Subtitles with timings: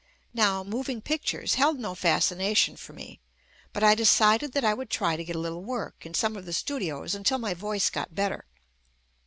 [0.33, 3.19] Now moving pic tures held no fascination for me,
[3.71, 6.45] but I decided that I would try to get a little work in some of
[6.47, 8.47] the studios until my voice got better.